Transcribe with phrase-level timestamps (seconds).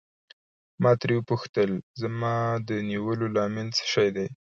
[0.81, 2.33] ما ترې وپوښتل زما
[2.67, 4.27] د نیولو لامل څه شی دی.